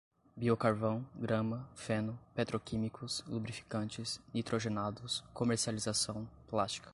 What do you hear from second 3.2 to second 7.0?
lubrificantes, nitrogenados, comercialização, plástica